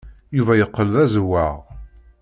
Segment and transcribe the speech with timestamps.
[0.37, 1.55] Yuba yeqqel d azewwaɣ.